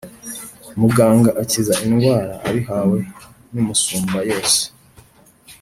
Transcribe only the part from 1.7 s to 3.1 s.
indwara abihawe